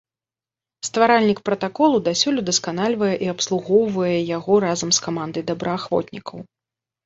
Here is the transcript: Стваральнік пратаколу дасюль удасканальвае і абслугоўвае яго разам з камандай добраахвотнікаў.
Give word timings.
Стваральнік 0.87 1.39
пратаколу 1.49 1.97
дасюль 2.07 2.41
удасканальвае 2.43 3.11
і 3.27 3.31
абслугоўвае 3.35 4.17
яго 4.37 4.53
разам 4.67 4.89
з 4.99 5.07
камандай 5.07 5.43
добраахвотнікаў. 5.55 6.37